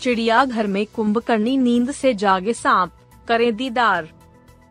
[0.00, 2.90] चिड़ियाघर में कुंभकर्णी नींद से जागे सांप,
[3.28, 4.08] करे दीदार।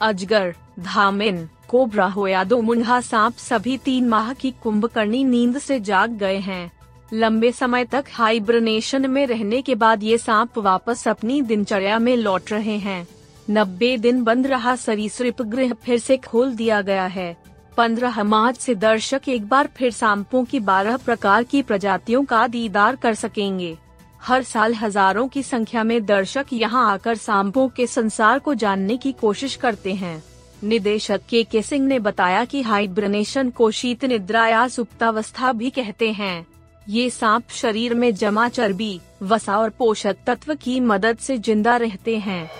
[0.00, 5.80] अजगर, धामिन, कोबरा हो या दो मुंडा सांप सभी तीन माह की कुंभकर्णी नींद से
[5.80, 6.72] जाग गए हैं।
[7.12, 12.52] लंबे समय तक हाइब्रनेशन में रहने के बाद ये सांप वापस अपनी दिनचर्या में लौट
[12.52, 13.06] रहे हैं।
[13.50, 17.36] नब्बे दिन बंद रहा सरीसृप गृह फिर से खोल दिया गया है।
[17.76, 22.96] पंद्रह मार्च से दर्शक एक बार फिर सांपों की बारह प्रकार की प्रजातियों का दीदार
[22.96, 23.78] कर सकेंगे।
[24.24, 29.12] हर साल हज़ारों की संख्या में दर्शक यहाँ आकर सांपों के संसार को जानने की
[29.12, 30.22] कोशिश करते हैं।
[30.62, 36.10] निदेशक के के सिंह ने बताया कि हाइब्रनेशन को शीत निद्रा या सुप्तावस्था भी कहते
[36.12, 36.46] हैं।
[36.88, 42.16] ये सांप शरीर में जमा चर्बी, वसा और पोषक तत्व की मदद से ज़िंदा रहते
[42.18, 42.50] हैं।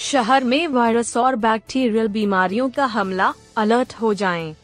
[0.00, 4.54] शहर में वायरस और बैक्टीरियल बीमारियों का हमला, अलर्ट हो जाएँ।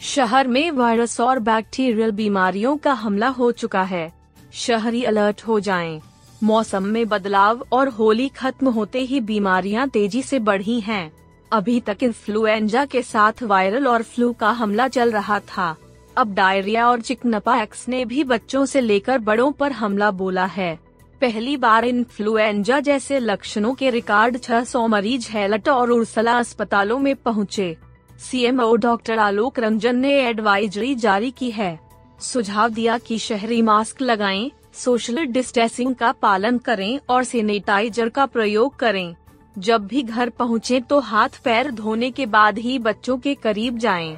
[0.00, 4.17] शहर में वायरस और बैक्टीरियल बीमारियों का हमला हो चुका है।
[4.52, 6.00] शहरी अलर्ट हो जाएँ।
[6.42, 11.10] मौसम में बदलाव और होली खत्म होते ही बीमारियाँ तेज़ी से बढ़ी हैं।
[11.52, 15.76] अभी तक इन्फ्लुएंजा के साथ वायरल और फ्लू का हमला चल रहा था
[16.16, 20.78] अब डायरिया और चिकनपाक्स ने भी बच्चों से लेकर बड़ों पर हमला बोला है
[21.20, 27.76] पहली बार इन्फ्लुएंजा जैसे लक्षणों के रिकॉर्ड 600 मरीज़ हेलट और उर्सला अस्पतालों में पहुँचे।
[28.20, 31.87] सीएमओ डॉक्टर आलोक रंजन ने एडवाइजरी जारी की है
[32.20, 38.76] सुझाव दिया कि शहरी मास्क लगाएँ, सोशल डिस्टेंसिंग का पालन करें और सैनिटाइजर का प्रयोग
[38.76, 39.14] करें
[39.58, 44.16] जब भी घर पहुँचे तो हाथ पैर धोने के बाद ही बच्चों के करीब जाएँ।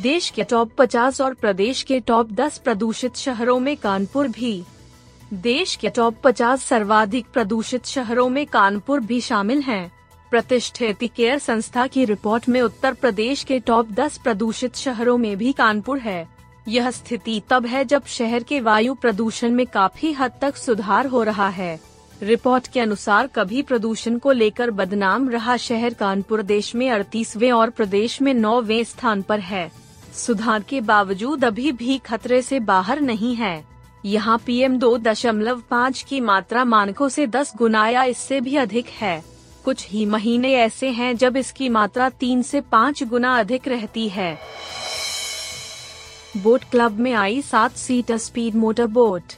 [0.00, 4.62] देश के टॉप 50 और प्रदेश के टॉप 10 प्रदूषित शहरों में कानपुर भी
[5.34, 9.93] देश के टॉप 50 सर्वाधिक प्रदूषित शहरों में कानपुर भी शामिल हैं।
[10.34, 15.52] प्रतिष्ठित केयर संस्था की रिपोर्ट में उत्तर प्रदेश के टॉप 10 प्रदूषित शहरों में भी
[15.52, 16.26] कानपुर है।
[16.68, 21.22] यह स्थिति तब है जब शहर के वायु प्रदूषण में काफ़ी हद तक सुधार हो
[21.22, 21.80] रहा है।
[22.22, 27.70] रिपोर्ट के अनुसार कभी प्रदूषण को लेकर बदनाम रहा शहर कानपुर देश में अड़तीसवे और
[27.70, 29.70] प्रदेश में नौवे स्थान पर है।
[30.14, 33.64] सुधार के बावजूद अभी भी खतरे से बाहर नहीं है।
[34.04, 38.88] यहाँ पीएम दो दशमलव पाँच की मात्रा मानकों से दस गुना या इससे भी अधिक
[38.88, 39.33] है।
[39.64, 44.38] कुछ ही महीने ऐसे हैं जब इसकी मात्रा तीन से पाँच गुना अधिक रहती है।
[46.36, 49.32] बोट क्लब में आई सात seater speed motor boat.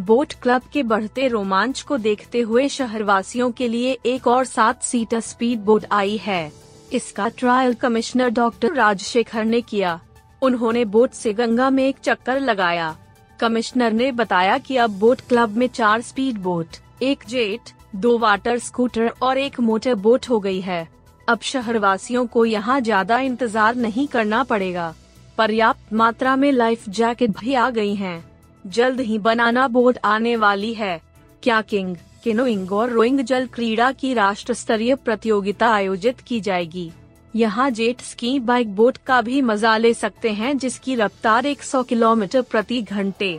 [0.00, 5.20] Boat club के बढ़ते रोमांच को देखते हुए शहरवासियों के लिए एक और सात सीटर
[5.20, 6.52] स्पीड बोट आई है।
[6.92, 10.00] इसका ट्रायल कमिश्नर डॉक्टर राजशेखर ने किया।
[10.42, 12.96] उन्होंने बोट से गंगा में एक चक्कर लगाया।
[13.40, 18.58] कमिश्नर ने बताया कि अब बोट क्लब में चार स्पीड बोट एक जेट, दो वाटर
[18.58, 20.86] स्कूटर और एक मोटर बोट हो गई है।
[21.28, 24.94] अब शहरवासियों को यहाँ ज़्यादा इंतज़ार नहीं करना पड़ेगा।
[25.38, 28.24] पर्याप्त मात्रा में लाइफ जैकेट भी आ गई हैं।
[28.64, 31.00] जल्द ही बनाना बोट आने वाली है।
[31.42, 36.90] क्या किंग किनोइंग और रोइंग जल क्रीड़ा की राष्ट्र स्तरीय प्रतियोगिता आयोजित की जाएगी।
[37.34, 42.42] यहाँ जेट स्की बाइक बोट का भी मज़ा ले सकते हैं, जिसकी रफ्तार 100 किलोमीटर
[42.42, 43.38] प्रति घंटे।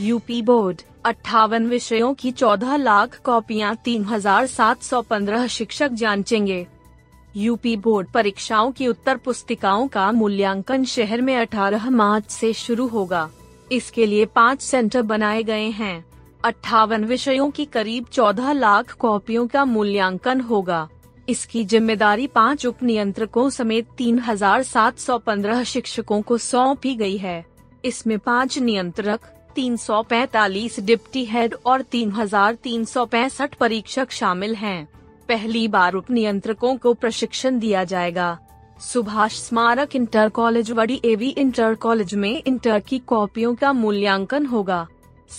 [0.00, 6.66] यूपी बोर्ड अट्ठावन विषयों की 14 लाख कॉपियाँ 3,715 शिक्षक जांचेंगे।
[7.36, 13.28] यूपी बोर्ड परीक्षाओं की उत्तर पुस्तिकाओं का मूल्यांकन शहर में 18 मार्च से शुरू होगा।
[13.72, 16.04] इसके लिए पाँच सेंटर बनाए गए हैं।
[16.44, 20.88] अट्ठावन विषयों की करीब 14 लाख कॉपियों का मूल्यांकन होगा।
[21.28, 27.44] इसकी ज़िम्मेदारी पाँच उप नियंत्रकों समेत 3,715 शिक्षकों को सौंपी गई है।
[27.84, 29.20] इसमें पाँच नियंत्रक
[29.58, 34.88] 345 डिप्टी हेड और 3,365 परीक्षक शामिल हैं।
[35.28, 38.38] पहली बार उप नियंत्रकों को प्रशिक्षण दिया जाएगा।
[38.80, 44.86] सुभाष स्मारक इंटर कॉलेज वड़ी एवी इंटर कॉलेज में इंटर की कॉपियों का मूल्यांकन होगा।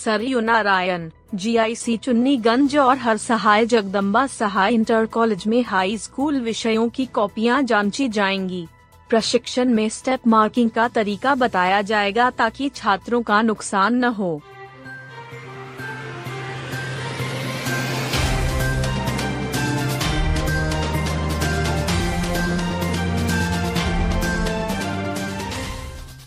[0.04, 6.88] सरयू नारायण जीआईसी चुन्नीगंज और हर सहाय जगदम्बा सहाय इंटर कॉलेज में हाई स्कूल विषयों
[6.88, 8.66] की कॉपियाँ जांची जाएँगी।
[9.10, 14.40] प्रशिक्षण में स्टेप मार्किंग का तरीका बताया जाएगा ताकि छात्रों का नुकसान न हो।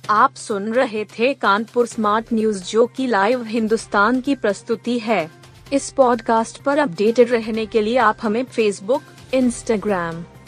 [0.09, 5.31] आप सुन रहे थे कानपुर स्मार्ट न्यूज़ जो की लाइव हिंदुस्तान की प्रस्तुति है।
[5.73, 10.23] इस पॉडकास्ट पर अपडेटेड रहने के लिए आप हमें फेसबुक इंस्टाग्राम